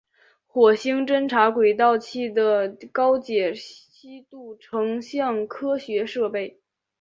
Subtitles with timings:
[0.47, 6.59] 火星侦察轨道器的高解析度成像科学设备。